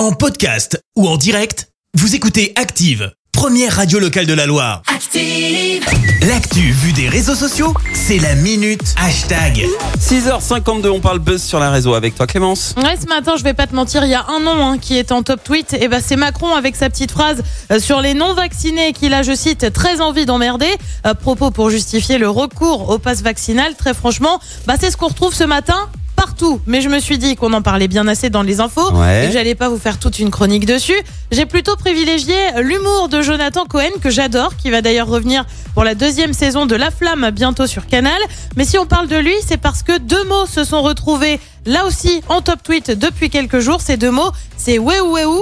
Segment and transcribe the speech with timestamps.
[0.00, 4.80] En podcast ou en direct, vous écoutez Active, première radio locale de la Loire.
[4.86, 5.84] Active.
[6.26, 9.66] L'actu vue des réseaux sociaux, c'est la minute hashtag.
[9.98, 12.74] 6h52, on parle buzz sur la réseau avec toi Clémence.
[12.78, 14.96] Ouais, ce matin, je vais pas te mentir, il y a un nom hein, qui
[14.96, 15.74] est en top tweet.
[15.74, 19.22] Et ben, c'est Macron avec sa petite phrase euh, sur les non vaccinés qu'il a,
[19.22, 20.74] je cite, très envie d'emmerder.
[21.06, 23.74] Euh, propos pour justifier le recours au pass vaccinal.
[23.76, 25.90] Très franchement, bah, c'est ce qu'on retrouve ce matin
[26.20, 26.60] partout.
[26.66, 29.24] Mais je me suis dit qu'on en parlait bien assez dans les infos Ouais.
[29.24, 31.00] et que j'allais pas vous faire toute une chronique dessus.
[31.32, 35.94] J'ai plutôt privilégié l'humour de Jonathan Cohen que j'adore, qui va d'ailleurs revenir pour la
[35.94, 38.20] deuxième saison de La Flamme bientôt sur Canal.
[38.56, 41.86] Mais si on parle de lui, c'est parce que deux mots se sont retrouvés là
[41.86, 43.80] aussi en top tweet depuis quelques jours.
[43.80, 45.40] Ces deux mots, c'est Weu Weu.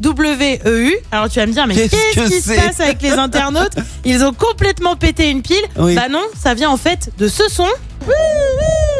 [0.00, 0.96] W-E-U.
[1.12, 3.72] Alors tu vas me dire, mais Qu'est-ce qu'est-ce que qui se passe avec les internautes?
[4.06, 5.60] Ils ont complètement pété une pile.
[5.76, 5.94] Oui.
[5.94, 7.66] Bah non, ça vient en fait de ce son.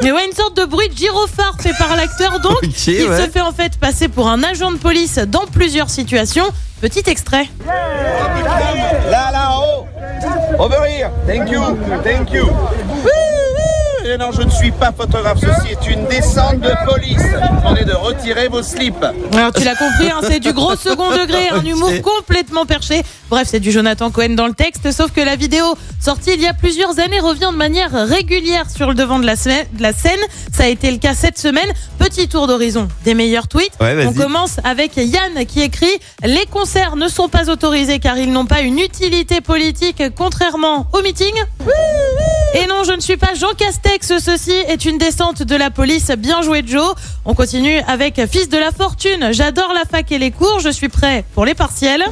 [0.02, 2.58] Mais ouais, une sorte de bruit de gyrophare fait par l'acteur donc.
[2.62, 3.24] Ok, il ouais.
[3.24, 6.46] se fait en fait passer pour un agent de police dans plusieurs situations.
[6.80, 7.46] Petit extrait.
[7.66, 9.86] Là, là, en haut.
[10.58, 11.10] Over here.
[11.26, 11.60] Thank you.
[12.02, 12.48] Thank you.
[14.04, 15.38] Et non, je ne suis pas photographe.
[15.40, 17.22] Ceci est une descente de police.
[18.10, 19.04] Retirer vos slips.
[19.32, 23.02] Alors tu l'as compris, hein, c'est du gros second degré, un humour complètement perché.
[23.28, 25.64] Bref, c'est du Jonathan Cohen dans le texte, sauf que la vidéo
[26.00, 29.36] sortie il y a plusieurs années revient de manière régulière sur le devant de la,
[29.36, 30.18] scè- de la scène.
[30.52, 31.68] Ça a été le cas cette semaine.
[32.00, 33.72] Petit tour d'horizon des meilleurs tweets.
[33.80, 34.04] Ouais.
[34.06, 35.86] On commence avec Yann qui écrit
[36.24, 41.02] Les concerts ne sont pas autorisés car ils n'ont pas une utilité politique contrairement au
[41.02, 41.32] meeting.
[42.54, 46.10] Et non, je ne suis pas Jean Castex, ceci est une descente de la police.
[46.18, 46.94] Bien joué Joe.
[47.24, 49.28] On continue avec Fils de la Fortune.
[49.32, 52.04] J'adore la fac et les cours, je suis prêt pour les partiels.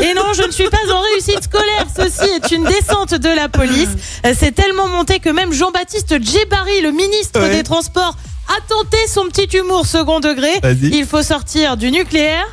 [0.00, 1.86] Et non, je ne suis pas en réussite scolaire.
[1.94, 3.90] Ceci est une descente de la police.
[4.38, 7.50] C'est tellement monté que même Jean-Baptiste Djebari, le ministre Ouais.
[7.50, 8.16] des Transports,
[8.48, 10.50] a tenté son petit humour second degré.
[10.82, 12.46] Il faut sortir du nucléaire.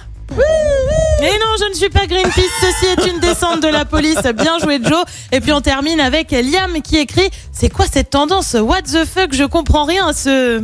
[1.21, 4.19] Et non, je ne suis pas Greenpeace, ceci est une descente de la police.
[4.37, 5.03] Bien joué Joe.
[5.31, 8.53] Et puis on termine avec Liam qui écrit C'est quoi cette tendance?
[8.53, 9.33] What the fuck?
[9.33, 10.59] Je comprends rien à ce.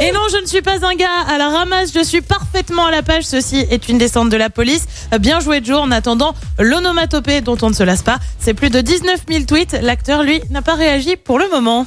[0.00, 2.90] Et non, je ne suis pas un gars à la ramasse, je suis parfaitement à
[2.90, 3.22] la page.
[3.22, 4.84] Ceci est une descente de la police.
[5.20, 5.78] Bien joué Joe.
[5.78, 9.78] En attendant, l'onomatopée dont on ne se lasse pas, c'est plus de 19 000 tweets.
[9.80, 11.86] L'acteur, lui, n'a pas réagi pour le moment.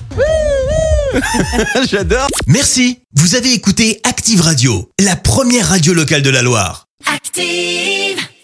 [1.89, 2.27] J'adore.
[2.47, 6.84] Merci, vous avez écouté Active Radio, la première radio locale de la Loire.
[7.37, 8.24] Active.